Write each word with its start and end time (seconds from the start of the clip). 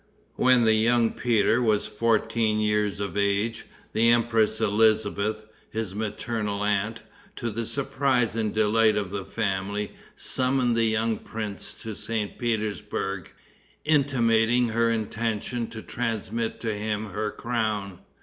When 0.35 0.65
young 0.65 1.11
Peter 1.11 1.61
was 1.61 1.85
fourteen 1.85 2.59
years 2.59 2.99
of 2.99 3.15
age, 3.15 3.65
the 3.93 4.09
Empress 4.09 4.59
Elizabeth, 4.59 5.45
his 5.69 5.93
maternal 5.93 6.63
aunt, 6.63 7.03
to 7.35 7.51
the 7.51 7.67
surprise 7.67 8.35
and 8.35 8.51
delight 8.51 8.97
of 8.97 9.11
the 9.11 9.23
family, 9.23 9.91
summoned 10.15 10.75
the 10.75 10.85
young 10.85 11.17
prince 11.19 11.71
to 11.83 11.93
St. 11.93 12.39
Petersburg, 12.39 13.31
intimating 13.85 14.69
her 14.69 14.89
intention 14.89 15.67
to 15.67 15.83
transmit 15.83 16.59
to 16.61 16.73
him 16.73 17.11
her 17.11 17.29
crown. 17.29 17.99